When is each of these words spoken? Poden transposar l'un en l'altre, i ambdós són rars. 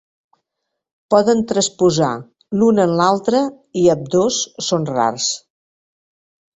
Poden 1.13 1.43
transposar 1.51 2.09
l'un 2.61 2.83
en 2.87 2.97
l'altre, 3.03 3.45
i 3.83 3.87
ambdós 3.99 4.43
són 4.73 4.93
rars. 4.99 5.33